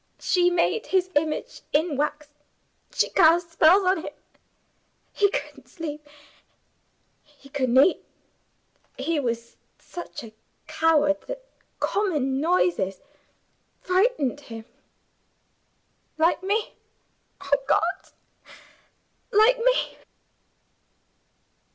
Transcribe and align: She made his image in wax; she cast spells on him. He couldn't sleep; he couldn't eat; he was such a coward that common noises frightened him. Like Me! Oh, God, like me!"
She 0.17 0.49
made 0.49 0.87
his 0.87 1.11
image 1.13 1.61
in 1.71 1.95
wax; 1.95 2.27
she 2.91 3.07
cast 3.11 3.51
spells 3.51 3.83
on 3.85 4.01
him. 4.03 4.13
He 5.13 5.29
couldn't 5.29 5.69
sleep; 5.69 6.07
he 7.23 7.49
couldn't 7.49 7.77
eat; 7.77 8.03
he 8.97 9.19
was 9.19 9.57
such 9.77 10.23
a 10.23 10.33
coward 10.65 11.21
that 11.27 11.43
common 11.79 12.39
noises 12.41 13.01
frightened 13.79 14.39
him. 14.39 14.65
Like 16.17 16.41
Me! 16.41 16.73
Oh, 17.41 17.63
God, 17.67 18.09
like 19.31 19.59
me!" 19.59 19.99